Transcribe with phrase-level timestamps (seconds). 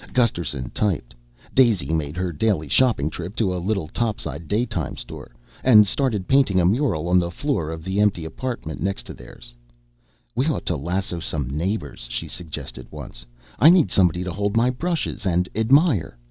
[0.13, 1.13] Gusterson typed.
[1.53, 6.59] Daisy made her daily shopping trip to a little topside daytime store and started painting
[6.59, 10.49] a mural on the floor of the empty apartment next theirs but one.
[10.49, 13.27] "We ought to lasso some neighbors," she suggested once.
[13.59, 16.17] "I need somebody to hold my brushes and admire.